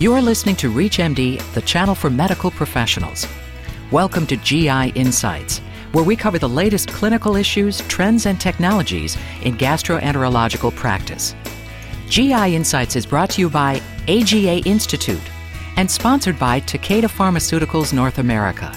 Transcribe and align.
You're 0.00 0.22
listening 0.22 0.56
to 0.56 0.72
ReachMD, 0.72 1.42
the 1.52 1.60
channel 1.60 1.94
for 1.94 2.08
medical 2.08 2.50
professionals. 2.50 3.26
Welcome 3.90 4.26
to 4.28 4.36
GI 4.38 4.92
Insights, 4.94 5.58
where 5.92 6.02
we 6.02 6.16
cover 6.16 6.38
the 6.38 6.48
latest 6.48 6.88
clinical 6.88 7.36
issues, 7.36 7.82
trends, 7.82 8.24
and 8.24 8.40
technologies 8.40 9.18
in 9.42 9.58
gastroenterological 9.58 10.74
practice. 10.74 11.34
GI 12.08 12.56
Insights 12.56 12.96
is 12.96 13.04
brought 13.04 13.28
to 13.32 13.42
you 13.42 13.50
by 13.50 13.82
AGA 14.08 14.62
Institute 14.64 15.20
and 15.76 15.90
sponsored 15.90 16.38
by 16.38 16.62
Takeda 16.62 17.04
Pharmaceuticals 17.04 17.92
North 17.92 18.16
America. 18.16 18.74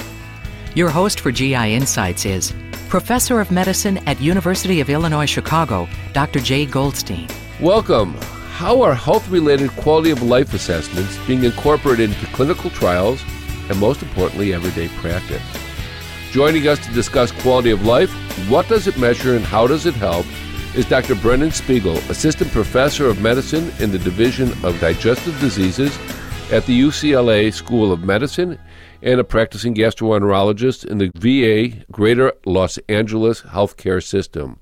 Your 0.76 0.90
host 0.90 1.22
for 1.22 1.32
GI 1.32 1.74
Insights 1.74 2.26
is 2.26 2.54
Professor 2.90 3.40
of 3.40 3.50
Medicine 3.50 3.98
at 4.10 4.20
University 4.20 4.82
of 4.82 4.90
Illinois 4.90 5.26
Chicago, 5.26 5.88
Dr. 6.12 6.42
Jay 6.42 6.66
Goldstein. 6.66 7.30
Welcome. 7.62 8.14
How 8.54 8.84
are 8.84 8.94
health 8.94 9.28
related 9.30 9.72
quality 9.72 10.12
of 10.12 10.22
life 10.22 10.54
assessments 10.54 11.18
being 11.26 11.44
incorporated 11.44 12.12
into 12.12 12.26
clinical 12.28 12.70
trials 12.70 13.22
and, 13.68 13.80
most 13.80 14.04
importantly, 14.04 14.54
everyday 14.54 14.90
practice? 15.00 15.42
Joining 16.32 16.68
us 16.68 16.78
to 16.86 16.94
discuss 16.94 17.32
quality 17.32 17.72
of 17.72 17.84
life, 17.84 18.12
what 18.48 18.70
does 18.70 18.86
it 18.86 18.96
measure, 18.96 19.36
and 19.36 19.44
how 19.44 19.66
does 19.66 19.88
it 19.88 19.96
help, 19.96 20.28
is 20.76 20.86
Dr. 20.86 21.16
Brennan 21.16 21.52
Spiegel, 21.52 21.98
Assistant 22.10 22.52
Professor 22.52 23.08
of 23.08 23.20
Medicine 23.20 23.72
in 23.80 23.92
the 23.92 24.00
Division 24.00 24.52
of 24.64 24.80
Digestive 24.80 25.38
Diseases 25.42 25.98
at 26.52 26.64
the 26.68 26.80
UCLA 26.80 27.52
School 27.52 27.92
of 27.92 28.04
Medicine 28.04 28.60
and 29.02 29.20
a 29.20 29.24
practicing 29.24 29.74
gastroenterologist 29.74 30.86
in 30.86 31.00
the 31.00 31.12
VA 31.16 31.84
Greater 31.92 32.32
Los 32.46 32.78
Angeles 32.88 33.42
Healthcare 33.42 34.02
System. 34.02 34.60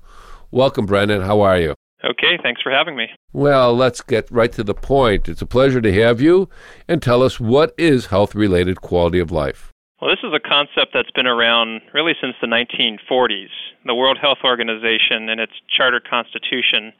Welcome, 0.50 0.86
Brennan. 0.86 1.20
How 1.20 1.42
are 1.42 1.58
you? 1.58 1.74
Okay, 2.04 2.38
thanks 2.42 2.60
for 2.60 2.72
having 2.72 2.96
me. 2.96 3.08
Well, 3.32 3.74
let's 3.74 4.00
get 4.00 4.30
right 4.30 4.52
to 4.52 4.64
the 4.64 4.74
point. 4.74 5.28
It's 5.28 5.42
a 5.42 5.46
pleasure 5.46 5.80
to 5.80 5.92
have 6.02 6.20
you 6.20 6.48
and 6.88 7.00
tell 7.00 7.22
us 7.22 7.38
what 7.38 7.74
is 7.78 8.06
health 8.06 8.34
related 8.34 8.80
quality 8.80 9.20
of 9.20 9.30
life. 9.30 9.72
Well, 10.00 10.10
this 10.10 10.18
is 10.24 10.34
a 10.34 10.40
concept 10.40 10.92
that's 10.92 11.12
been 11.12 11.28
around 11.28 11.80
really 11.94 12.14
since 12.20 12.34
the 12.40 12.48
1940s. 12.48 13.54
The 13.86 13.94
World 13.94 14.18
Health 14.20 14.38
Organization, 14.44 15.28
in 15.28 15.38
its 15.38 15.52
charter 15.70 16.00
constitution 16.00 16.92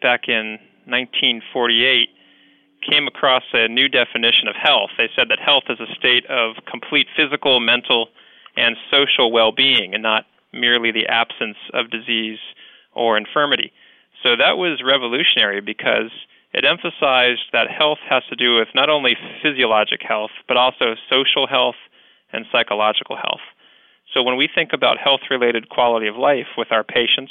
back 0.00 0.22
in 0.26 0.58
1948, 0.86 2.08
came 2.88 3.06
across 3.06 3.42
a 3.52 3.68
new 3.68 3.88
definition 3.88 4.48
of 4.48 4.54
health. 4.56 4.90
They 4.96 5.10
said 5.14 5.28
that 5.28 5.38
health 5.38 5.64
is 5.68 5.80
a 5.80 5.94
state 5.98 6.24
of 6.30 6.56
complete 6.70 7.08
physical, 7.14 7.60
mental, 7.60 8.08
and 8.56 8.76
social 8.90 9.30
well 9.30 9.52
being, 9.52 9.92
and 9.92 10.02
not 10.02 10.24
merely 10.54 10.92
the 10.92 11.06
absence 11.08 11.58
of 11.74 11.90
disease 11.90 12.38
or 12.94 13.18
infirmity. 13.18 13.70
So 14.26 14.34
that 14.34 14.58
was 14.58 14.82
revolutionary 14.82 15.60
because 15.60 16.10
it 16.52 16.64
emphasized 16.66 17.46
that 17.52 17.70
health 17.70 18.02
has 18.10 18.24
to 18.28 18.34
do 18.34 18.58
with 18.58 18.66
not 18.74 18.90
only 18.90 19.14
physiologic 19.40 20.02
health, 20.02 20.34
but 20.48 20.56
also 20.56 20.98
social 21.08 21.46
health 21.46 21.78
and 22.32 22.44
psychological 22.50 23.14
health. 23.14 23.46
So 24.12 24.24
when 24.24 24.36
we 24.36 24.48
think 24.52 24.70
about 24.74 24.98
health 24.98 25.20
related 25.30 25.68
quality 25.68 26.08
of 26.08 26.16
life 26.16 26.58
with 26.58 26.72
our 26.72 26.82
patients 26.82 27.30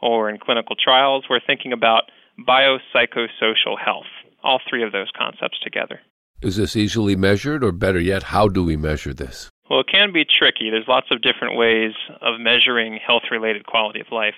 or 0.00 0.30
in 0.30 0.38
clinical 0.38 0.76
trials, 0.82 1.26
we're 1.28 1.44
thinking 1.46 1.74
about 1.74 2.04
biopsychosocial 2.48 3.76
health, 3.76 4.08
all 4.42 4.60
three 4.66 4.82
of 4.82 4.92
those 4.92 5.12
concepts 5.14 5.60
together. 5.62 6.00
Is 6.40 6.56
this 6.56 6.74
easily 6.74 7.16
measured, 7.16 7.62
or 7.62 7.70
better 7.70 8.00
yet, 8.00 8.22
how 8.22 8.48
do 8.48 8.64
we 8.64 8.78
measure 8.78 9.12
this? 9.12 9.50
Well, 9.68 9.80
it 9.80 9.88
can 9.92 10.10
be 10.10 10.24
tricky. 10.24 10.70
There's 10.70 10.88
lots 10.88 11.08
of 11.10 11.20
different 11.20 11.58
ways 11.58 11.92
of 12.22 12.40
measuring 12.40 12.98
health 13.06 13.24
related 13.30 13.66
quality 13.66 14.00
of 14.00 14.06
life 14.10 14.34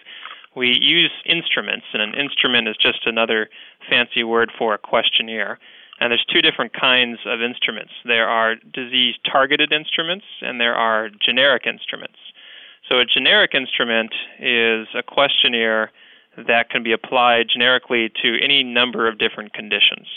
we 0.55 0.69
use 0.81 1.13
instruments, 1.25 1.87
and 1.93 2.03
an 2.03 2.15
instrument 2.15 2.69
is 2.69 2.77
just 2.77 3.07
another 3.07 3.49
fancy 3.89 4.23
word 4.23 4.51
for 4.57 4.75
a 4.75 4.79
questionnaire. 4.79 5.59
And 6.01 6.11
there's 6.11 6.25
two 6.33 6.43
different 6.43 6.73
kinds 6.73 7.21
of 7.27 7.41
instruments. 7.41 7.93
There 8.05 8.29
are 8.29 8.57
disease 8.57 9.15
targeted 9.31 9.73
instruments 9.73 10.25
and 10.41 10.61
there 10.61 10.75
are 10.75 11.11
generic 11.25 11.63
instruments. 11.65 12.19
So 12.89 12.99
a 12.99 13.05
generic 13.05 13.53
instrument 13.55 14.13
is 14.41 14.89
a 14.99 15.03
questionnaire 15.07 15.93
that 16.37 16.71
can 16.71 16.83
be 16.83 16.93
applied 16.93 17.47
generically 17.53 18.11
to 18.23 18.43
any 18.43 18.65
number 18.65 19.07
of 19.07 19.19
different 19.19 19.53
conditions. 19.53 20.09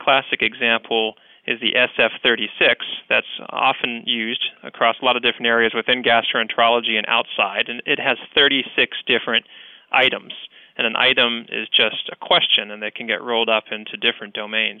Classic 0.00 0.42
example 0.42 1.14
is 1.46 1.58
the 1.60 1.74
SF36 1.74 2.76
that's 3.08 3.26
often 3.48 4.04
used 4.06 4.44
across 4.62 4.96
a 5.02 5.04
lot 5.04 5.16
of 5.16 5.22
different 5.22 5.46
areas 5.46 5.72
within 5.74 6.04
gastroenterology 6.04 6.96
and 6.96 7.06
outside 7.08 7.68
and 7.68 7.82
it 7.84 7.98
has 7.98 8.16
36 8.32 8.96
different 9.08 9.44
items. 9.92 10.32
And 10.76 10.86
an 10.86 10.96
item 10.96 11.44
is 11.50 11.68
just 11.68 12.08
a 12.10 12.16
question, 12.16 12.70
and 12.70 12.82
they 12.82 12.90
can 12.90 13.06
get 13.06 13.22
rolled 13.22 13.50
up 13.50 13.64
into 13.70 13.96
different 13.96 14.34
domains. 14.34 14.80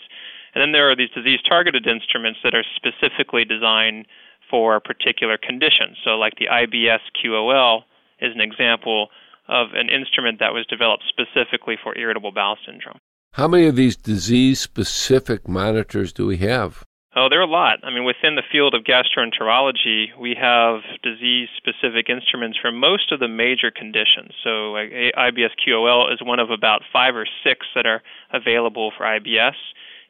And 0.54 0.62
then 0.62 0.72
there 0.72 0.90
are 0.90 0.96
these 0.96 1.10
disease 1.10 1.40
targeted 1.46 1.86
instruments 1.86 2.40
that 2.44 2.54
are 2.54 2.64
specifically 2.76 3.44
designed 3.44 4.06
for 4.50 4.80
particular 4.80 5.36
conditions. 5.36 5.98
So, 6.04 6.12
like 6.12 6.34
the 6.36 6.46
IBS 6.46 7.00
QOL 7.22 7.82
is 8.20 8.32
an 8.34 8.40
example 8.40 9.08
of 9.48 9.68
an 9.74 9.88
instrument 9.88 10.38
that 10.40 10.54
was 10.54 10.66
developed 10.66 11.04
specifically 11.08 11.76
for 11.82 11.96
irritable 11.96 12.32
bowel 12.32 12.56
syndrome. 12.64 12.98
How 13.32 13.48
many 13.48 13.66
of 13.66 13.76
these 13.76 13.96
disease 13.96 14.60
specific 14.60 15.48
monitors 15.48 16.12
do 16.12 16.26
we 16.26 16.38
have? 16.38 16.84
Oh, 17.14 17.28
there 17.28 17.40
are 17.40 17.42
a 17.42 17.46
lot. 17.46 17.80
I 17.82 17.90
mean, 17.90 18.04
within 18.04 18.36
the 18.36 18.42
field 18.50 18.72
of 18.74 18.84
gastroenterology, 18.84 20.16
we 20.18 20.34
have 20.40 20.80
disease 21.02 21.48
specific 21.58 22.08
instruments 22.08 22.56
for 22.56 22.72
most 22.72 23.12
of 23.12 23.20
the 23.20 23.28
major 23.28 23.70
conditions. 23.70 24.32
So, 24.42 24.72
IBS 24.80 25.52
QOL 25.60 26.10
is 26.10 26.20
one 26.22 26.40
of 26.40 26.50
about 26.50 26.80
five 26.90 27.14
or 27.14 27.26
six 27.44 27.66
that 27.74 27.84
are 27.84 28.02
available 28.32 28.92
for 28.96 29.04
IBS. 29.04 29.56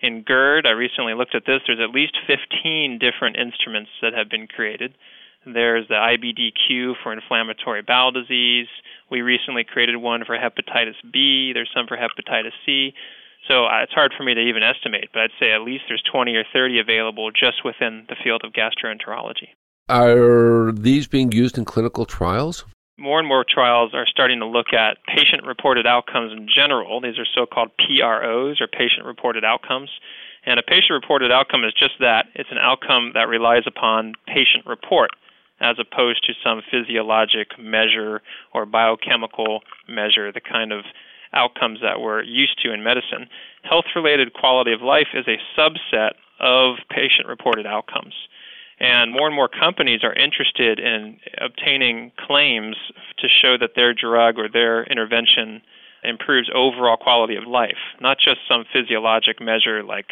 In 0.01 0.23
GERD, 0.23 0.65
I 0.65 0.71
recently 0.71 1.15
looked 1.15 1.35
at 1.35 1.45
this, 1.45 1.61
there's 1.67 1.81
at 1.83 1.91
least 1.91 2.17
15 2.29 3.01
different 3.01 3.37
instruments 3.37 3.91
that 4.01 4.15
have 4.15 4.31
been 4.31 4.47
created. 4.47 4.95
There's 5.45 5.89
the 5.89 5.95
IBDQ 5.95 6.95
for 7.03 7.13
inflammatory 7.13 7.83
bowel 7.83 8.13
disease. 8.13 8.69
We 9.11 9.23
recently 9.23 9.65
created 9.65 9.97
one 9.97 10.25
for 10.25 10.37
hepatitis 10.39 10.95
B. 11.13 11.51
There's 11.53 11.71
some 11.75 11.89
for 11.89 11.97
hepatitis 11.97 12.53
C. 12.65 12.95
So 13.49 13.67
uh, 13.67 13.83
it's 13.83 13.93
hard 13.93 14.13
for 14.17 14.23
me 14.23 14.35
to 14.35 14.41
even 14.41 14.63
estimate, 14.63 15.11
but 15.13 15.23
I'd 15.23 15.39
say 15.41 15.53
at 15.53 15.63
least 15.63 15.85
there's 15.89 16.03
20 16.11 16.35
or 16.35 16.45
30 16.53 16.79
available 16.79 17.31
just 17.31 17.65
within 17.65 18.07
the 18.09 18.17
field 18.23 18.43
of 18.45 18.53
gastroenterology. 18.53 19.51
Are 19.89 20.71
these 20.73 21.07
being 21.07 21.33
used 21.33 21.59
in 21.59 21.65
clinical 21.65 22.07
trials? 22.07 22.65
More 22.99 23.19
and 23.19 23.27
more 23.27 23.45
trials 23.49 23.95
are 23.95 24.07
starting 24.07 24.39
to 24.41 24.47
look 24.47 24.73
at 24.73 24.99
patient 25.09 25.45
reported 25.45 25.87
outcomes 25.87 26.33
in 26.33 26.47
general. 26.47 27.01
These 27.01 27.19
are 27.19 27.27
so 27.35 27.47
called 27.47 27.71
PROs, 27.79 28.61
or 28.61 28.69
patient 28.69 29.07
reported 29.07 29.45
outcomes. 29.45 29.91
And 30.45 30.59
a 30.59 30.63
patient 30.63 30.91
reported 30.91 31.33
outcome 31.33 31.65
is 31.65 31.73
just 31.73 31.95
that 32.01 32.27
it's 32.35 32.51
an 32.51 32.59
outcome 32.59 33.13
that 33.15 33.29
relies 33.29 33.65
upon 33.67 34.15
patient 34.27 34.67
report 34.67 35.11
as 35.61 35.77
opposed 35.79 36.25
to 36.27 36.33
some 36.45 36.61
physiologic 36.71 37.59
measure 37.59 38.21
or 38.53 38.67
biochemical 38.67 39.61
measure, 39.89 40.33
the 40.33 40.41
kind 40.41 40.73
of 40.73 40.85
outcomes 41.35 41.81
that 41.83 42.01
we're 42.01 42.23
used 42.23 42.61
to 42.63 42.73
in 42.73 42.83
medicine. 42.83 43.29
Health 43.63 43.87
related 43.95 44.33
quality 44.33 44.73
of 44.73 44.83
life 44.83 45.09
is 45.15 45.27
a 45.27 45.39
subset 45.59 46.13
of 46.41 46.77
patient 46.91 47.29
reported 47.29 47.67
outcomes. 47.67 48.15
And 48.81 49.13
more 49.13 49.27
and 49.27 49.37
more 49.37 49.49
companies 49.49 50.03
are 50.03 50.13
interested 50.13 50.81
in 50.81 51.19
obtaining 51.39 52.11
claims 52.19 52.77
to 53.19 53.29
show 53.29 53.57
that 53.59 53.77
their 53.77 53.95
drug 53.95 54.39
or 54.39 54.49
their 54.49 54.85
intervention 54.85 55.63
improves 56.03 56.51
overall 56.53 56.97
quality 56.97 57.37
of 57.37 57.47
life, 57.47 57.79
not 58.01 58.19
just 58.19 58.39
some 58.49 58.65
physiologic 58.73 59.41
measure 59.41 59.85
like 59.85 60.07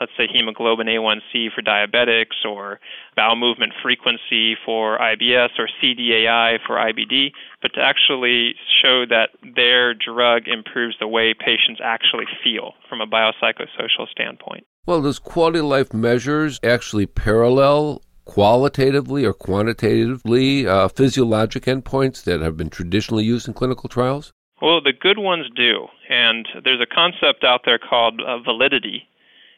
let's 0.00 0.12
say 0.16 0.26
hemoglobin 0.32 0.86
A1C 0.86 1.52
for 1.54 1.62
diabetics 1.62 2.44
or 2.44 2.80
bowel 3.16 3.36
movement 3.36 3.72
frequency 3.82 4.56
for 4.64 4.98
IBS 4.98 5.50
or 5.58 5.68
CDAI 5.82 6.58
for 6.66 6.76
IBD, 6.76 7.32
but 7.62 7.72
to 7.74 7.80
actually 7.80 8.54
show 8.82 9.04
that 9.06 9.30
their 9.54 9.94
drug 9.94 10.42
improves 10.46 10.96
the 11.00 11.08
way 11.08 11.34
patients 11.34 11.80
actually 11.82 12.26
feel 12.42 12.74
from 12.88 13.00
a 13.00 13.06
biopsychosocial 13.06 14.08
standpoint. 14.10 14.66
Well, 14.86 15.02
does 15.02 15.18
quality 15.18 15.58
of 15.58 15.64
life 15.64 15.92
measures 15.92 16.60
actually 16.62 17.06
parallel 17.06 18.02
qualitatively 18.24 19.24
or 19.24 19.32
quantitatively 19.32 20.66
uh, 20.66 20.88
physiologic 20.88 21.64
endpoints 21.64 22.24
that 22.24 22.40
have 22.40 22.56
been 22.56 22.70
traditionally 22.70 23.24
used 23.24 23.48
in 23.48 23.54
clinical 23.54 23.88
trials? 23.88 24.32
Well, 24.60 24.80
the 24.80 24.92
good 24.92 25.18
ones 25.18 25.46
do. 25.54 25.86
And 26.08 26.48
there's 26.64 26.80
a 26.80 26.86
concept 26.86 27.44
out 27.44 27.62
there 27.64 27.78
called 27.78 28.20
uh, 28.20 28.38
validity, 28.38 29.08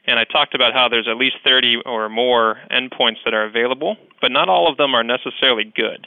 and 0.08 0.18
I 0.18 0.24
talked 0.24 0.54
about 0.54 0.72
how 0.72 0.88
there's 0.88 1.06
at 1.06 1.18
least 1.18 1.36
30 1.44 1.82
or 1.84 2.08
more 2.08 2.56
endpoints 2.70 3.18
that 3.24 3.34
are 3.34 3.44
available, 3.44 3.96
but 4.22 4.32
not 4.32 4.48
all 4.48 4.70
of 4.70 4.78
them 4.78 4.94
are 4.94 5.04
necessarily 5.04 5.64
good. 5.76 6.06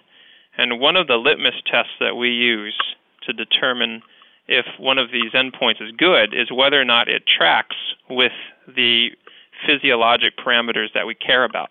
And 0.58 0.80
one 0.80 0.96
of 0.96 1.06
the 1.06 1.18
litmus 1.18 1.62
tests 1.72 1.94
that 2.00 2.16
we 2.16 2.30
use 2.30 2.78
to 3.28 3.34
determine 3.34 4.02
if 4.48 4.66
one 4.80 4.98
of 4.98 5.12
these 5.12 5.32
endpoints 5.34 5.82
is 5.82 5.92
good 5.96 6.34
is 6.34 6.52
whether 6.52 6.82
or 6.82 6.86
not 6.86 7.10
it 7.10 7.24
tracks 7.28 7.76
with 8.10 8.32
the 8.68 9.10
physiologic 9.68 10.34
parameters 10.36 10.92
that 10.96 11.06
we 11.06 11.14
care 11.14 11.44
about. 11.44 11.70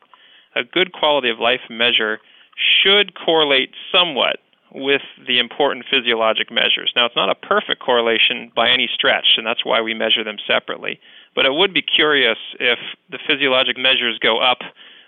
A 0.55 0.63
good 0.63 0.93
quality 0.93 1.31
of 1.31 1.41
life 1.41 1.61
measure 1.69 2.21
should 2.57 3.15
correlate 3.15 3.71
somewhat 3.93 4.39
with 4.73 5.03
the 5.27 5.39
important 5.39 5.85
physiologic 5.91 6.51
measures. 6.51 6.93
Now, 6.95 7.07
it's 7.07 7.17
not 7.17 7.31
a 7.31 7.35
perfect 7.35 7.83
correlation 7.83 8.53
by 8.55 8.71
any 8.71 8.89
stretch, 8.93 9.37
and 9.37 9.47
that's 9.47 9.65
why 9.65 9.81
we 9.81 9.95
measure 9.95 10.25
them 10.25 10.37
separately 10.47 11.01
But 11.35 11.47
it 11.47 11.55
would 11.55 11.75
be 11.75 11.83
curious 11.83 12.39
if 12.59 12.79
the 13.11 13.19
physiologic 13.27 13.77
measures 13.77 14.19
go 14.19 14.39
up 14.39 14.59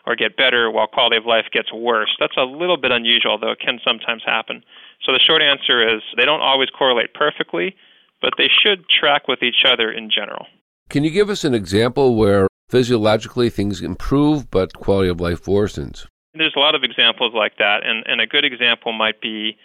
or 0.06 0.16
get 0.16 0.36
better 0.36 0.70
while 0.70 0.86
quality 0.86 1.16
of 1.16 1.26
life 1.26 1.46
gets 1.52 1.72
worse. 1.72 2.10
That's 2.18 2.36
a 2.36 2.42
little 2.42 2.76
bit 2.76 2.90
unusual, 2.90 3.38
though 3.38 3.52
it 3.52 3.60
can 3.60 3.78
sometimes 3.84 4.22
happen. 4.24 4.64
So 5.04 5.12
the 5.12 5.20
short 5.20 5.42
answer 5.42 5.82
is 5.82 6.02
they 6.16 6.24
don't 6.24 6.40
always 6.40 6.70
correlate 6.70 7.14
perfectly, 7.14 7.74
but 8.20 8.34
they 8.38 8.48
should 8.62 8.84
track 8.88 9.28
with 9.28 9.42
each 9.42 9.64
other 9.66 9.92
in 9.92 10.10
general. 10.10 10.46
Can 10.88 11.04
you 11.04 11.10
give 11.10 11.30
us 11.30 11.44
an 11.44 11.54
example 11.54 12.16
where 12.16 12.48
physiologically 12.68 13.50
things 13.50 13.80
improve 13.80 14.50
but 14.50 14.74
quality 14.74 15.08
of 15.08 15.20
life 15.20 15.44
worsens? 15.44 16.06
There's 16.34 16.54
a 16.56 16.60
lot 16.60 16.74
of 16.74 16.82
examples 16.82 17.32
like 17.34 17.58
that, 17.58 17.84
and, 17.84 18.04
and 18.06 18.20
a 18.20 18.26
good 18.26 18.44
example 18.44 18.92
might 18.92 19.20
be 19.20 19.56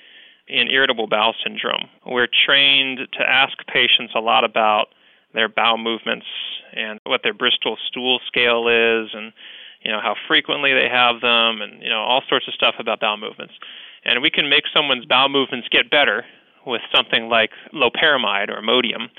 in 0.48 0.68
irritable 0.70 1.08
bowel 1.08 1.34
syndrome. 1.44 1.90
We're 2.06 2.28
trained 2.46 3.00
to 3.14 3.24
ask 3.24 3.54
patients 3.68 4.14
a 4.16 4.20
lot 4.20 4.44
about 4.44 4.88
their 5.34 5.50
bowel 5.50 5.78
movements 5.78 6.26
and 6.74 7.00
what 7.04 7.22
their 7.24 7.34
Bristol 7.34 7.78
stool 7.88 8.20
scale 8.28 8.68
is 8.68 9.10
and 9.14 9.34
you 9.84 9.92
know 9.92 10.00
how 10.02 10.16
frequently 10.28 10.74
they 10.74 10.90
have 10.90 11.22
them 11.22 11.62
and 11.62 11.82
you 11.82 11.90
know 11.90 12.00
all 12.00 12.22
sorts 12.28 12.48
of 12.48 12.54
stuff 12.54 12.76
about 12.80 13.00
bowel 13.00 13.18
movements. 13.18 13.54
And 14.06 14.22
we 14.22 14.30
can 14.30 14.50
make 14.50 14.64
someone's 14.74 15.06
bowel 15.06 15.30
movements 15.30 15.68
get 15.70 15.92
better 15.92 16.26
with 16.66 16.82
something 16.96 17.30
like 17.30 17.52
loperamide 17.74 18.50
or 18.50 18.62
Imodium, 18.62 19.10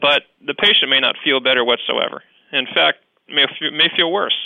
but 0.00 0.22
the 0.44 0.54
patient 0.54 0.90
may 0.90 1.00
not 1.00 1.16
feel 1.22 1.40
better 1.40 1.64
whatsoever. 1.64 2.22
In 2.52 2.66
fact, 2.66 2.98
may 3.28 3.46
may 3.72 3.88
feel 3.96 4.10
worse. 4.10 4.36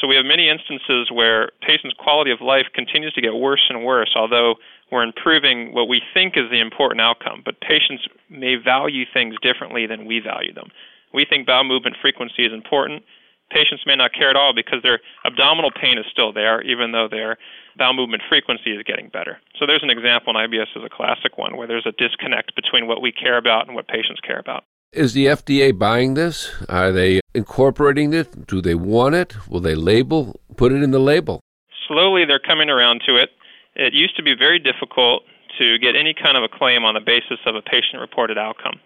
So 0.00 0.06
we 0.06 0.16
have 0.16 0.24
many 0.24 0.48
instances 0.48 1.10
where 1.12 1.50
patients' 1.60 1.94
quality 1.98 2.30
of 2.30 2.40
life 2.40 2.66
continues 2.74 3.12
to 3.14 3.20
get 3.20 3.34
worse 3.34 3.64
and 3.68 3.84
worse, 3.84 4.12
although 4.16 4.56
we're 4.90 5.02
improving 5.02 5.72
what 5.72 5.88
we 5.88 6.02
think 6.14 6.34
is 6.36 6.50
the 6.50 6.60
important 6.60 7.00
outcome. 7.00 7.42
But 7.44 7.60
patients 7.60 8.06
may 8.28 8.56
value 8.56 9.04
things 9.12 9.36
differently 9.42 9.86
than 9.86 10.06
we 10.06 10.20
value 10.20 10.52
them. 10.52 10.70
We 11.12 11.26
think 11.28 11.46
bowel 11.46 11.64
movement 11.64 11.96
frequency 12.00 12.44
is 12.44 12.52
important. 12.52 13.04
Patients 13.50 13.84
may 13.84 13.96
not 13.96 14.14
care 14.14 14.30
at 14.30 14.36
all 14.36 14.54
because 14.54 14.82
their 14.82 15.00
abdominal 15.26 15.70
pain 15.70 15.98
is 15.98 16.06
still 16.10 16.32
there, 16.32 16.62
even 16.62 16.92
though 16.92 17.06
their 17.06 17.36
bowel 17.76 17.92
movement 17.92 18.22
frequency 18.28 18.72
is 18.72 18.82
getting 18.84 19.08
better. 19.08 19.38
So 19.58 19.66
there's 19.66 19.82
an 19.82 19.90
example, 19.90 20.34
and 20.34 20.50
IBS 20.50 20.74
is 20.74 20.82
a 20.84 20.88
classic 20.88 21.36
one, 21.36 21.56
where 21.56 21.66
there's 21.66 21.86
a 21.86 21.92
disconnect 21.92 22.56
between 22.56 22.86
what 22.86 23.02
we 23.02 23.12
care 23.12 23.36
about 23.36 23.66
and 23.66 23.74
what 23.74 23.88
patients 23.88 24.20
care 24.20 24.38
about. 24.38 24.64
Is 24.92 25.14
the 25.14 25.24
FDA 25.24 25.72
buying 25.72 26.12
this? 26.12 26.52
Are 26.68 26.92
they 26.92 27.22
incorporating 27.32 28.12
it? 28.12 28.46
Do 28.46 28.60
they 28.60 28.74
want 28.74 29.14
it? 29.14 29.48
Will 29.48 29.60
they 29.60 29.74
label, 29.74 30.38
put 30.58 30.70
it 30.70 30.82
in 30.82 30.90
the 30.90 30.98
label? 30.98 31.40
Slowly, 31.88 32.26
they're 32.26 32.38
coming 32.38 32.68
around 32.68 33.00
to 33.06 33.16
it. 33.16 33.30
It 33.74 33.94
used 33.94 34.16
to 34.16 34.22
be 34.22 34.34
very 34.38 34.58
difficult 34.58 35.22
to 35.58 35.78
get 35.78 35.96
any 35.96 36.12
kind 36.12 36.36
of 36.36 36.42
a 36.42 36.48
claim 36.48 36.84
on 36.84 36.92
the 36.92 37.00
basis 37.00 37.40
of 37.46 37.56
a 37.56 37.62
patient 37.62 38.02
reported 38.02 38.36
outcome. 38.36 38.80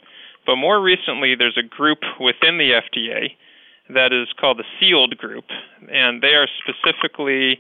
But 0.47 0.57
more 0.57 0.81
recently, 0.81 1.35
there's 1.35 1.59
a 1.59 1.67
group 1.67 1.99
within 2.21 2.57
the 2.57 2.71
FDA 2.79 3.35
that 3.93 4.13
is 4.13 4.29
called 4.39 4.59
the 4.59 4.69
SEALD 4.79 5.19
Group, 5.19 5.47
and 5.91 6.23
they 6.23 6.39
are 6.39 6.47
specifically 6.63 7.59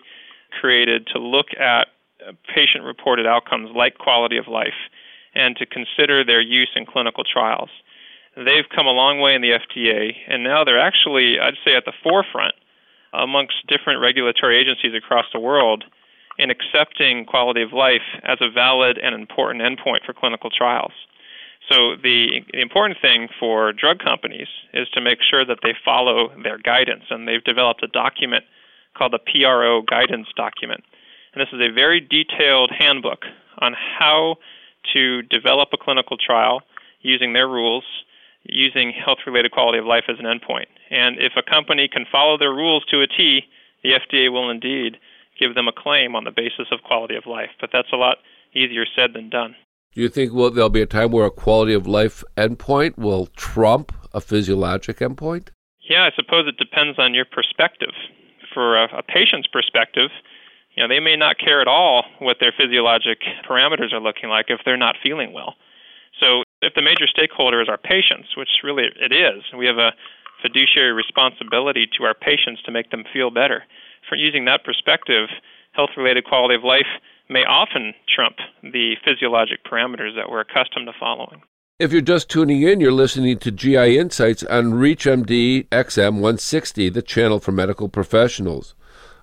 created 0.60 1.08
to 1.14 1.18
look 1.18 1.46
at 1.58 1.88
patient 2.54 2.84
reported 2.84 3.26
outcomes 3.26 3.70
like 3.74 3.98
quality 3.98 4.38
of 4.38 4.46
life 4.46 4.78
and 5.34 5.56
to 5.56 5.66
consider 5.66 6.24
their 6.24 6.40
use 6.40 6.70
in 6.76 6.86
clinical 6.86 7.24
trials. 7.24 7.70
They've 8.36 8.68
come 8.74 8.86
a 8.86 8.92
long 8.92 9.20
way 9.20 9.34
in 9.34 9.40
the 9.40 9.56
FDA, 9.56 10.12
and 10.28 10.44
now 10.44 10.62
they're 10.62 10.78
actually, 10.78 11.40
I'd 11.40 11.56
say, 11.64 11.74
at 11.74 11.86
the 11.86 11.96
forefront 12.02 12.54
amongst 13.14 13.66
different 13.66 14.00
regulatory 14.00 14.60
agencies 14.60 14.92
across 14.94 15.24
the 15.32 15.40
world 15.40 15.84
in 16.38 16.50
accepting 16.50 17.24
quality 17.24 17.62
of 17.62 17.72
life 17.72 18.04
as 18.24 18.36
a 18.42 18.50
valid 18.50 18.98
and 18.98 19.14
important 19.14 19.64
endpoint 19.64 20.04
for 20.04 20.12
clinical 20.12 20.50
trials. 20.50 20.92
So 21.70 21.96
the, 21.96 22.44
the 22.52 22.60
important 22.60 22.98
thing 23.00 23.28
for 23.40 23.72
drug 23.72 23.98
companies 23.98 24.48
is 24.74 24.86
to 24.90 25.00
make 25.00 25.18
sure 25.28 25.44
that 25.46 25.60
they 25.62 25.72
follow 25.82 26.30
their 26.42 26.58
guidance, 26.58 27.04
and 27.08 27.26
they've 27.26 27.42
developed 27.42 27.82
a 27.82 27.88
document 27.88 28.44
called 28.96 29.12
the 29.12 29.18
PRO 29.18 29.80
guidance 29.82 30.28
document. 30.36 30.84
And 31.32 31.40
this 31.40 31.48
is 31.52 31.60
a 31.60 31.72
very 31.72 32.00
detailed 32.00 32.70
handbook 32.70 33.24
on 33.58 33.72
how 33.72 34.36
to 34.92 35.22
develop 35.22 35.70
a 35.72 35.78
clinical 35.78 36.16
trial 36.18 36.60
using 37.00 37.32
their 37.32 37.48
rules 37.48 37.84
using 38.48 38.92
health 38.92 39.18
related 39.26 39.52
quality 39.52 39.78
of 39.78 39.84
life 39.84 40.04
as 40.08 40.16
an 40.18 40.26
endpoint. 40.26 40.66
And 40.90 41.18
if 41.18 41.32
a 41.36 41.42
company 41.42 41.88
can 41.92 42.06
follow 42.10 42.38
their 42.38 42.52
rules 42.52 42.84
to 42.90 43.02
a 43.02 43.06
T, 43.06 43.42
the 43.82 43.92
FDA 43.92 44.30
will 44.30 44.50
indeed 44.50 44.96
give 45.38 45.54
them 45.54 45.68
a 45.68 45.72
claim 45.72 46.14
on 46.14 46.24
the 46.24 46.30
basis 46.30 46.68
of 46.72 46.82
quality 46.82 47.16
of 47.16 47.26
life. 47.26 47.50
But 47.60 47.70
that's 47.72 47.92
a 47.92 47.96
lot 47.96 48.18
easier 48.54 48.84
said 48.96 49.12
than 49.14 49.30
done. 49.30 49.54
Do 49.94 50.00
you 50.02 50.08
think 50.08 50.32
well, 50.32 50.50
there'll 50.50 50.70
be 50.70 50.82
a 50.82 50.86
time 50.86 51.10
where 51.10 51.24
a 51.24 51.30
quality 51.30 51.72
of 51.72 51.86
life 51.86 52.22
endpoint 52.36 52.98
will 52.98 53.26
trump 53.36 53.92
a 54.12 54.20
physiologic 54.20 54.98
endpoint? 54.98 55.48
Yeah, 55.88 56.04
I 56.04 56.10
suppose 56.14 56.46
it 56.48 56.56
depends 56.58 56.98
on 56.98 57.14
your 57.14 57.24
perspective. 57.24 57.94
For 58.52 58.76
a, 58.76 58.98
a 58.98 59.02
patient's 59.02 59.48
perspective, 59.48 60.10
you 60.74 60.82
know, 60.82 60.88
they 60.88 61.00
may 61.00 61.16
not 61.16 61.38
care 61.38 61.60
at 61.60 61.68
all 61.68 62.04
what 62.18 62.36
their 62.40 62.52
physiologic 62.56 63.18
parameters 63.48 63.92
are 63.92 64.00
looking 64.00 64.28
like 64.28 64.46
if 64.48 64.60
they're 64.64 64.76
not 64.76 64.96
feeling 65.02 65.32
well. 65.32 65.54
So 66.20 66.42
if 66.62 66.74
the 66.74 66.82
major 66.82 67.06
stakeholder 67.06 67.60
is 67.60 67.68
our 67.68 67.78
patients, 67.78 68.36
which 68.36 68.48
really 68.64 68.84
it 69.00 69.12
is, 69.12 69.42
we 69.56 69.66
have 69.66 69.78
a 69.78 69.92
fiduciary 70.42 70.92
responsibility 70.92 71.86
to 71.98 72.04
our 72.04 72.14
patients 72.14 72.62
to 72.64 72.70
make 72.70 72.90
them 72.90 73.04
feel 73.12 73.30
better. 73.30 73.64
From 74.08 74.18
using 74.18 74.44
that 74.44 74.64
perspective, 74.64 75.28
health 75.72 75.90
related 75.96 76.24
quality 76.24 76.54
of 76.54 76.64
life 76.64 76.86
may 77.28 77.44
often 77.44 77.94
trump 78.14 78.36
the 78.62 78.94
physiologic 79.04 79.64
parameters 79.64 80.14
that 80.14 80.30
we're 80.30 80.40
accustomed 80.40 80.86
to 80.86 80.92
following. 80.98 81.42
If 81.78 81.92
you're 81.92 82.00
just 82.00 82.30
tuning 82.30 82.62
in, 82.62 82.80
you're 82.80 82.92
listening 82.92 83.38
to 83.40 83.50
GI 83.50 83.98
Insights 83.98 84.42
on 84.44 84.72
ReachMD 84.72 85.68
XM 85.68 86.14
160, 86.14 86.88
the 86.88 87.02
channel 87.02 87.38
for 87.38 87.52
medical 87.52 87.88
professionals. 87.88 88.74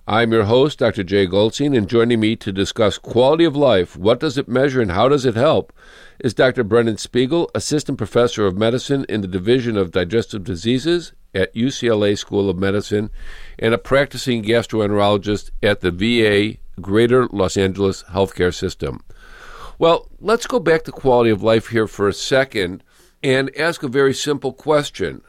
I'm 0.06 0.32
your 0.32 0.44
host, 0.44 0.80
Dr. 0.80 1.02
Jay 1.02 1.24
Goldstein, 1.24 1.74
and 1.74 1.88
joining 1.88 2.20
me 2.20 2.36
to 2.36 2.52
discuss 2.52 2.98
quality 2.98 3.46
of 3.46 3.56
life, 3.56 3.96
what 3.96 4.20
does 4.20 4.36
it 4.36 4.46
measure 4.46 4.82
and 4.82 4.90
how 4.90 5.08
does 5.08 5.24
it 5.24 5.34
help, 5.34 5.72
is 6.18 6.34
Dr. 6.34 6.62
Brennan 6.62 6.98
Spiegel, 6.98 7.50
Assistant 7.54 7.96
Professor 7.96 8.44
of 8.44 8.54
Medicine 8.54 9.06
in 9.08 9.22
the 9.22 9.26
Division 9.26 9.78
of 9.78 9.92
Digestive 9.92 10.44
Diseases 10.44 11.14
at 11.34 11.54
UCLA 11.54 12.18
School 12.18 12.50
of 12.50 12.58
Medicine 12.58 13.08
and 13.58 13.72
a 13.72 13.78
practicing 13.78 14.42
gastroenterologist 14.42 15.50
at 15.62 15.80
the 15.80 15.90
VA 15.90 16.58
Greater 16.82 17.26
Los 17.28 17.56
Angeles 17.56 18.02
Healthcare 18.10 18.54
System. 18.54 19.02
Well, 19.78 20.10
let's 20.20 20.46
go 20.46 20.60
back 20.60 20.84
to 20.84 20.92
quality 20.92 21.30
of 21.30 21.42
life 21.42 21.68
here 21.68 21.86
for 21.86 22.08
a 22.08 22.12
second 22.12 22.84
and 23.22 23.50
ask 23.56 23.82
a 23.82 23.88
very 23.88 24.12
simple 24.12 24.52
question. 24.52 25.22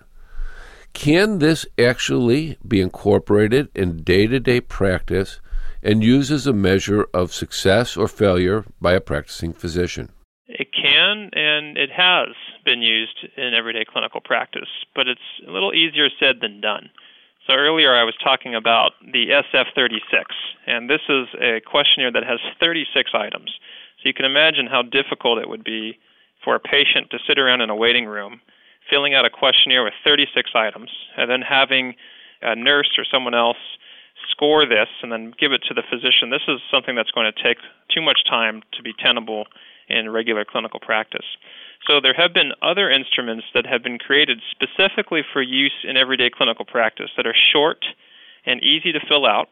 Can 0.95 1.39
this 1.39 1.65
actually 1.77 2.57
be 2.65 2.79
incorporated 2.79 3.67
in 3.75 4.01
day 4.01 4.27
to 4.27 4.39
day 4.39 4.61
practice 4.61 5.41
and 5.83 6.01
used 6.01 6.31
as 6.31 6.47
a 6.47 6.53
measure 6.53 7.05
of 7.13 7.33
success 7.33 7.97
or 7.97 8.07
failure 8.07 8.63
by 8.79 8.93
a 8.93 9.01
practicing 9.01 9.51
physician? 9.51 10.09
It 10.47 10.69
can, 10.71 11.29
and 11.33 11.77
it 11.77 11.91
has 11.91 12.29
been 12.63 12.81
used 12.81 13.27
in 13.35 13.53
everyday 13.53 13.83
clinical 13.85 14.21
practice, 14.21 14.69
but 14.95 15.07
it's 15.07 15.19
a 15.45 15.51
little 15.51 15.73
easier 15.73 16.07
said 16.17 16.37
than 16.41 16.61
done. 16.61 16.89
So 17.45 17.53
earlier 17.53 17.93
I 17.93 18.05
was 18.05 18.15
talking 18.23 18.55
about 18.55 18.93
the 19.01 19.27
SF36, 19.29 20.23
and 20.65 20.89
this 20.89 21.01
is 21.09 21.27
a 21.39 21.59
questionnaire 21.69 22.13
that 22.13 22.23
has 22.23 22.39
36 22.59 23.11
items. 23.13 23.51
So 24.01 24.07
you 24.07 24.13
can 24.13 24.25
imagine 24.25 24.65
how 24.65 24.81
difficult 24.81 25.39
it 25.39 25.49
would 25.49 25.65
be 25.65 25.99
for 26.43 26.55
a 26.55 26.59
patient 26.59 27.11
to 27.11 27.19
sit 27.27 27.37
around 27.37 27.59
in 27.61 27.69
a 27.69 27.75
waiting 27.75 28.05
room 28.05 28.39
filling 28.89 29.13
out 29.13 29.25
a 29.25 29.29
questionnaire 29.29 29.83
with 29.83 29.93
36 30.03 30.51
items, 30.55 30.89
and 31.17 31.29
then 31.29 31.41
having 31.41 31.95
a 32.41 32.55
nurse 32.55 32.91
or 32.97 33.05
someone 33.05 33.33
else 33.33 33.57
score 34.31 34.65
this 34.65 34.87
and 35.01 35.11
then 35.11 35.33
give 35.39 35.51
it 35.51 35.61
to 35.67 35.73
the 35.73 35.83
physician. 35.89 36.29
This 36.29 36.47
is 36.47 36.59
something 36.71 36.95
that's 36.95 37.11
going 37.11 37.31
to 37.31 37.43
take 37.43 37.57
too 37.93 38.01
much 38.01 38.23
time 38.29 38.63
to 38.73 38.81
be 38.81 38.93
tenable 38.93 39.45
in 39.87 40.09
regular 40.09 40.45
clinical 40.45 40.79
practice. 40.79 41.25
So 41.87 41.99
there 42.01 42.13
have 42.13 42.33
been 42.33 42.51
other 42.61 42.89
instruments 42.89 43.45
that 43.53 43.65
have 43.65 43.83
been 43.83 43.99
created 43.99 44.41
specifically 44.49 45.21
for 45.31 45.41
use 45.41 45.75
in 45.83 45.97
everyday 45.97 46.29
clinical 46.29 46.65
practice 46.65 47.11
that 47.17 47.27
are 47.27 47.35
short 47.35 47.85
and 48.45 48.61
easy 48.63 48.91
to 48.91 48.99
fill 49.07 49.25
out 49.25 49.49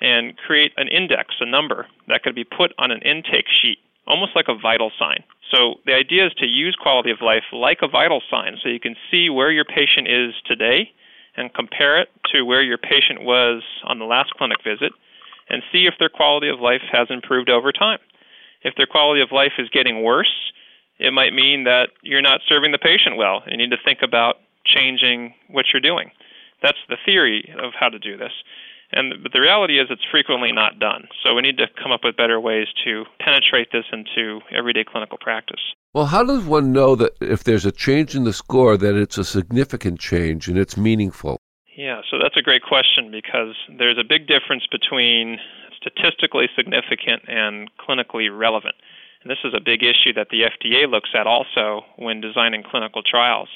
and 0.00 0.36
create 0.36 0.72
an 0.76 0.88
index, 0.88 1.36
a 1.40 1.46
number 1.46 1.86
that 2.08 2.22
could 2.22 2.34
be 2.34 2.44
put 2.44 2.72
on 2.78 2.90
an 2.90 3.00
intake 3.02 3.46
sheet, 3.48 3.78
almost 4.06 4.34
like 4.34 4.46
a 4.48 4.54
vital 4.54 4.90
sign. 4.98 5.22
So 5.50 5.76
the 5.86 5.94
idea 5.94 6.26
is 6.26 6.32
to 6.38 6.46
use 6.46 6.76
quality 6.80 7.10
of 7.10 7.18
life 7.22 7.44
like 7.52 7.78
a 7.82 7.88
vital 7.88 8.20
sign 8.30 8.58
so 8.62 8.68
you 8.68 8.80
can 8.80 8.96
see 9.10 9.30
where 9.30 9.50
your 9.50 9.64
patient 9.64 10.08
is 10.08 10.34
today 10.44 10.90
and 11.36 11.52
compare 11.54 12.00
it 12.00 12.08
to 12.34 12.42
where 12.42 12.62
your 12.62 12.78
patient 12.78 13.22
was 13.22 13.62
on 13.84 13.98
the 13.98 14.04
last 14.04 14.32
clinic 14.34 14.58
visit 14.62 14.92
and 15.48 15.62
see 15.72 15.86
if 15.86 15.94
their 15.98 16.08
quality 16.08 16.48
of 16.48 16.60
life 16.60 16.82
has 16.92 17.08
improved 17.10 17.48
over 17.48 17.72
time. 17.72 17.98
If 18.62 18.74
their 18.76 18.86
quality 18.86 19.22
of 19.22 19.32
life 19.32 19.52
is 19.58 19.68
getting 19.70 20.02
worse, 20.02 20.52
it 20.98 21.12
might 21.12 21.32
mean 21.32 21.64
that 21.64 21.90
you're 22.02 22.22
not 22.22 22.40
serving 22.48 22.72
the 22.72 22.78
patient 22.78 23.16
well. 23.16 23.42
You 23.46 23.56
need 23.56 23.70
to 23.70 23.78
think 23.84 24.00
about 24.02 24.36
changing 24.66 25.32
what 25.48 25.66
you're 25.72 25.80
doing. 25.80 26.10
That's 26.62 26.78
the 26.88 26.96
theory 27.04 27.52
of 27.62 27.72
how 27.78 27.88
to 27.88 27.98
do 27.98 28.16
this. 28.16 28.32
And 28.90 29.22
but 29.22 29.32
the 29.32 29.40
reality 29.40 29.78
is 29.78 29.88
it's 29.90 30.04
frequently 30.10 30.50
not 30.50 30.78
done. 30.78 31.08
So 31.22 31.34
we 31.34 31.42
need 31.42 31.58
to 31.58 31.66
come 31.80 31.92
up 31.92 32.00
with 32.04 32.16
better 32.16 32.40
ways 32.40 32.68
to 32.84 33.04
penetrate 33.20 33.68
this 33.70 33.84
into 33.92 34.40
everyday 34.56 34.84
clinical 34.84 35.18
practice. 35.20 35.60
Well, 35.92 36.06
how 36.06 36.24
does 36.24 36.44
one 36.44 36.72
know 36.72 36.96
that 36.96 37.12
if 37.20 37.44
there's 37.44 37.66
a 37.66 37.72
change 37.72 38.14
in 38.14 38.24
the 38.24 38.32
score, 38.32 38.76
that 38.76 38.94
it's 38.94 39.18
a 39.18 39.24
significant 39.24 40.00
change 40.00 40.48
and 40.48 40.56
it's 40.56 40.76
meaningful? 40.76 41.38
Yeah, 41.76 42.00
so 42.10 42.18
that's 42.20 42.36
a 42.36 42.42
great 42.42 42.62
question 42.62 43.10
because 43.10 43.54
there's 43.78 43.98
a 43.98 44.08
big 44.08 44.26
difference 44.26 44.66
between 44.70 45.38
statistically 45.76 46.48
significant 46.56 47.22
and 47.28 47.70
clinically 47.78 48.36
relevant. 48.36 48.74
And 49.22 49.30
this 49.30 49.38
is 49.44 49.54
a 49.54 49.60
big 49.60 49.82
issue 49.82 50.12
that 50.14 50.28
the 50.30 50.42
FDA 50.42 50.90
looks 50.90 51.10
at 51.14 51.26
also 51.26 51.82
when 51.96 52.20
designing 52.20 52.62
clinical 52.68 53.02
trials. 53.02 53.48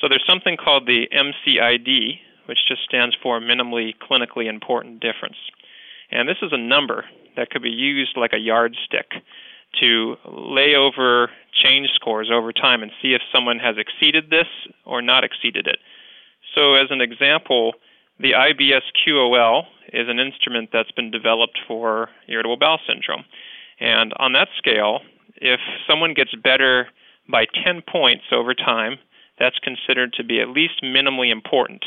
So 0.00 0.08
there's 0.08 0.24
something 0.28 0.56
called 0.56 0.86
the 0.86 1.08
MCID, 1.10 2.20
which 2.46 2.58
just 2.68 2.82
stands 2.84 3.16
for 3.22 3.40
minimally 3.40 3.94
clinically 3.96 4.48
important 4.48 5.00
difference. 5.00 5.36
And 6.10 6.28
this 6.28 6.38
is 6.42 6.52
a 6.52 6.58
number 6.58 7.04
that 7.36 7.50
could 7.50 7.62
be 7.62 7.70
used 7.70 8.16
like 8.16 8.32
a 8.32 8.38
yardstick 8.38 9.10
to 9.80 10.16
lay 10.24 10.74
over 10.74 11.30
change 11.52 11.88
scores 11.94 12.30
over 12.32 12.52
time 12.52 12.82
and 12.82 12.92
see 13.02 13.12
if 13.12 13.22
someone 13.32 13.58
has 13.58 13.76
exceeded 13.76 14.30
this 14.30 14.46
or 14.84 15.02
not 15.02 15.24
exceeded 15.24 15.66
it. 15.66 15.78
So, 16.54 16.74
as 16.74 16.86
an 16.90 17.00
example, 17.00 17.74
the 18.18 18.32
IBS 18.32 18.82
QOL 19.06 19.64
is 19.92 20.08
an 20.08 20.18
instrument 20.18 20.70
that's 20.72 20.90
been 20.92 21.10
developed 21.10 21.58
for 21.68 22.08
irritable 22.28 22.56
bowel 22.56 22.78
syndrome. 22.86 23.24
And 23.78 24.14
on 24.18 24.32
that 24.32 24.48
scale, 24.56 25.00
if 25.36 25.60
someone 25.88 26.14
gets 26.14 26.34
better 26.34 26.88
by 27.28 27.44
10 27.64 27.82
points 27.82 28.24
over 28.32 28.54
time, 28.54 28.98
that's 29.38 29.58
considered 29.58 30.14
to 30.14 30.24
be 30.24 30.40
at 30.40 30.48
least 30.48 30.82
minimally 30.82 31.30
important. 31.30 31.84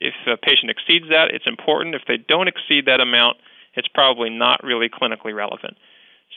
If 0.00 0.14
a 0.26 0.36
patient 0.36 0.70
exceeds 0.70 1.08
that, 1.10 1.30
it's 1.32 1.46
important. 1.46 1.94
If 1.94 2.02
they 2.06 2.16
don't 2.16 2.48
exceed 2.48 2.86
that 2.86 3.00
amount, 3.00 3.38
it's 3.74 3.88
probably 3.88 4.30
not 4.30 4.62
really 4.62 4.88
clinically 4.88 5.34
relevant. 5.34 5.76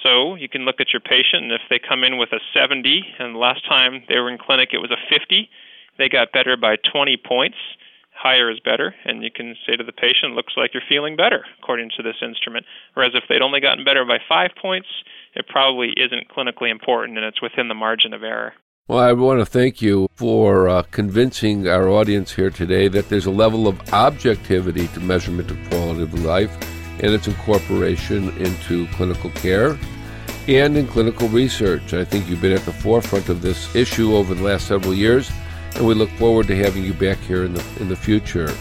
So 0.03 0.35
you 0.35 0.49
can 0.49 0.65
look 0.65 0.79
at 0.79 0.93
your 0.93 1.01
patient, 1.01 1.43
and 1.43 1.51
if 1.51 1.61
they 1.69 1.79
come 1.79 2.03
in 2.03 2.17
with 2.17 2.31
a 2.31 2.39
70, 2.53 3.03
and 3.19 3.35
last 3.35 3.65
time 3.67 4.03
they 4.07 4.19
were 4.19 4.31
in 4.31 4.37
clinic 4.37 4.69
it 4.73 4.79
was 4.79 4.91
a 4.91 4.97
50, 5.09 5.49
they 5.97 6.09
got 6.09 6.31
better 6.31 6.55
by 6.55 6.77
20 6.91 7.17
points. 7.17 7.57
Higher 8.13 8.49
is 8.49 8.59
better, 8.59 8.95
and 9.05 9.23
you 9.23 9.31
can 9.31 9.55
say 9.65 9.75
to 9.75 9.83
the 9.83 9.91
patient, 9.91 10.35
"Looks 10.35 10.55
like 10.55 10.73
you're 10.73 10.83
feeling 10.87 11.15
better," 11.15 11.45
according 11.59 11.89
to 11.91 12.03
this 12.03 12.21
instrument. 12.21 12.65
Whereas 12.93 13.15
if 13.15 13.27
they'd 13.27 13.41
only 13.41 13.59
gotten 13.59 13.83
better 13.83 14.05
by 14.05 14.19
five 14.19 14.55
points, 14.55 14.87
it 15.33 15.47
probably 15.47 15.89
isn't 15.97 16.29
clinically 16.29 16.69
important, 16.69 17.17
and 17.17 17.25
it's 17.25 17.41
within 17.41 17.67
the 17.67 17.73
margin 17.73 18.13
of 18.13 18.23
error. 18.23 18.53
Well, 18.91 18.99
I 18.99 19.13
want 19.13 19.39
to 19.39 19.45
thank 19.45 19.81
you 19.81 20.09
for 20.15 20.67
uh, 20.67 20.83
convincing 20.91 21.65
our 21.69 21.87
audience 21.87 22.33
here 22.33 22.49
today 22.49 22.89
that 22.89 23.07
there's 23.07 23.25
a 23.25 23.31
level 23.31 23.65
of 23.65 23.93
objectivity 23.93 24.89
to 24.89 24.99
measurement 24.99 25.49
of 25.49 25.69
quality 25.69 26.01
of 26.01 26.13
life 26.25 26.53
and 26.99 27.13
its 27.13 27.25
incorporation 27.25 28.35
into 28.37 28.87
clinical 28.87 29.29
care 29.29 29.79
and 30.49 30.75
in 30.75 30.87
clinical 30.87 31.29
research. 31.29 31.93
I 31.93 32.03
think 32.03 32.27
you've 32.27 32.41
been 32.41 32.51
at 32.51 32.65
the 32.65 32.73
forefront 32.73 33.29
of 33.29 33.41
this 33.41 33.73
issue 33.73 34.13
over 34.13 34.33
the 34.33 34.43
last 34.43 34.67
several 34.67 34.93
years, 34.93 35.31
and 35.75 35.87
we 35.87 35.93
look 35.93 36.09
forward 36.09 36.47
to 36.47 36.55
having 36.57 36.83
you 36.83 36.93
back 36.93 37.17
here 37.19 37.45
in 37.45 37.53
the, 37.53 37.65
in 37.79 37.87
the 37.87 37.95
future. 37.95 38.53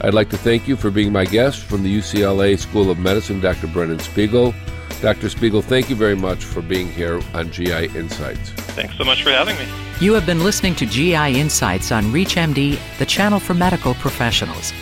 I'd 0.00 0.14
like 0.14 0.30
to 0.30 0.38
thank 0.38 0.66
you 0.66 0.76
for 0.76 0.90
being 0.90 1.12
my 1.12 1.26
guest 1.26 1.62
from 1.62 1.82
the 1.82 1.94
UCLA 1.94 2.58
School 2.58 2.90
of 2.90 2.98
Medicine, 2.98 3.38
Dr. 3.38 3.66
Brennan 3.66 3.98
Spiegel. 3.98 4.54
Dr. 5.00 5.28
Spiegel, 5.28 5.62
thank 5.62 5.90
you 5.90 5.96
very 5.96 6.16
much 6.16 6.44
for 6.44 6.62
being 6.62 6.88
here 6.90 7.20
on 7.34 7.50
GI 7.50 7.86
Insights. 7.96 8.50
Thanks 8.74 8.96
so 8.96 9.04
much 9.04 9.22
for 9.22 9.30
having 9.30 9.56
me. 9.56 9.66
You 10.00 10.12
have 10.14 10.26
been 10.26 10.42
listening 10.42 10.74
to 10.76 10.86
GI 10.86 11.38
Insights 11.38 11.92
on 11.92 12.04
ReachMD, 12.04 12.78
the 12.98 13.06
channel 13.06 13.38
for 13.38 13.54
medical 13.54 13.94
professionals. 13.94 14.72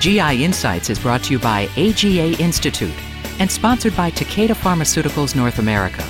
GI 0.00 0.44
Insights 0.44 0.90
is 0.90 0.98
brought 0.98 1.22
to 1.24 1.32
you 1.32 1.38
by 1.38 1.62
AGA 1.76 2.40
Institute 2.40 2.94
and 3.40 3.50
sponsored 3.50 3.96
by 3.96 4.10
Takeda 4.10 4.54
Pharmaceuticals 4.54 5.34
North 5.34 5.58
America. 5.58 6.02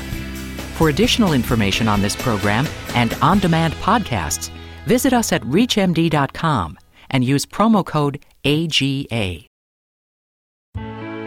For 0.75 0.89
additional 0.89 1.33
information 1.33 1.87
on 1.89 2.03
this 2.03 2.17
program 2.17 2.67
and 2.95 3.15
on 3.23 3.39
demand 3.39 3.75
podcasts, 3.75 4.51
visit 4.87 5.13
us 5.13 5.33
at 5.33 5.43
ReachMD.com 5.43 6.79
and 7.11 7.25
use 7.25 7.47
promo 7.47 7.87
code 7.87 8.25
AGA. 8.45 9.47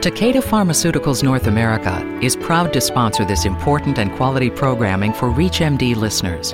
Takeda 0.01 0.43
Pharmaceuticals 0.43 1.23
North 1.23 1.47
America 1.47 2.19
is 2.21 2.35
proud 2.35 2.71
to 2.73 2.79
sponsor 2.79 3.25
this 3.25 3.45
important 3.45 3.97
and 3.97 4.11
quality 4.11 4.47
programming 4.47 5.11
for 5.11 5.29
ReachMD 5.29 5.95
listeners. 5.95 6.53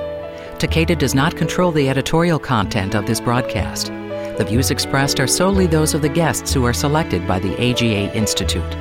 Takeda 0.59 0.97
does 0.97 1.13
not 1.13 1.35
control 1.35 1.73
the 1.73 1.89
editorial 1.89 2.39
content 2.39 2.95
of 2.95 3.05
this 3.05 3.19
broadcast. 3.19 3.87
The 3.87 4.45
views 4.47 4.71
expressed 4.71 5.19
are 5.19 5.27
solely 5.27 5.67
those 5.67 5.93
of 5.93 6.01
the 6.01 6.07
guests 6.07 6.53
who 6.53 6.63
are 6.63 6.71
selected 6.71 7.27
by 7.27 7.39
the 7.39 7.53
AGA 7.55 8.15
Institute. 8.15 8.77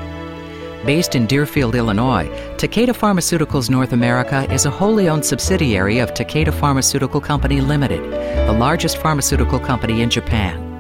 Based 0.87 1.17
in 1.17 1.27
Deerfield, 1.27 1.75
Illinois, 1.75 2.29
Takeda 2.57 2.95
Pharmaceuticals 2.95 3.69
North 3.69 3.93
America 3.93 4.51
is 4.53 4.65
a 4.65 4.71
wholly 4.71 5.09
owned 5.09 5.25
subsidiary 5.25 5.99
of 5.99 6.15
Takeda 6.15 6.55
Pharmaceutical 6.55 7.21
Company 7.21 7.61
Limited, 7.61 8.01
the 8.47 8.57
largest 8.57 8.99
pharmaceutical 8.99 9.59
company 9.59 10.03
in 10.03 10.09
Japan. 10.09 10.72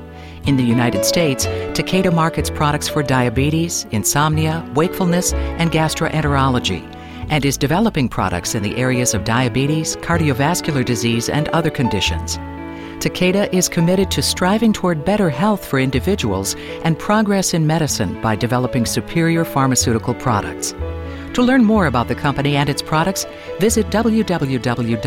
In 0.46 0.56
the 0.56 0.64
United 0.64 1.04
States, 1.04 1.46
Takeda 1.46 2.12
markets 2.12 2.50
products 2.50 2.88
for 2.88 3.02
diabetes, 3.02 3.86
insomnia, 3.92 4.68
wakefulness, 4.74 5.32
and 5.32 5.70
gastroenterology, 5.70 6.82
and 7.30 7.44
is 7.44 7.56
developing 7.56 8.08
products 8.08 8.56
in 8.56 8.62
the 8.64 8.76
areas 8.76 9.14
of 9.14 9.22
diabetes, 9.22 9.96
cardiovascular 9.96 10.84
disease, 10.84 11.28
and 11.28 11.48
other 11.50 11.70
conditions. 11.70 12.38
Takeda 12.98 13.52
is 13.52 13.68
committed 13.68 14.10
to 14.10 14.22
striving 14.22 14.72
toward 14.72 15.04
better 15.04 15.30
health 15.30 15.64
for 15.64 15.78
individuals 15.78 16.56
and 16.84 16.98
progress 16.98 17.54
in 17.54 17.66
medicine 17.66 18.20
by 18.20 18.34
developing 18.34 18.84
superior 18.84 19.44
pharmaceutical 19.44 20.14
products. 20.14 20.72
To 21.34 21.42
learn 21.42 21.64
more 21.64 21.86
about 21.86 22.08
the 22.08 22.14
company 22.14 22.56
and 22.56 22.68
its 22.68 22.82
products, 22.82 23.26
visit 23.58 23.86
www.tpna.com. 23.90 25.02